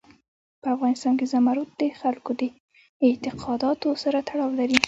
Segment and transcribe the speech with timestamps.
[0.61, 2.43] په افغانستان کې زمرد د خلکو د
[3.05, 4.77] اعتقاداتو سره تړاو لري.